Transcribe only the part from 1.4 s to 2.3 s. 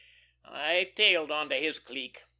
to his clique.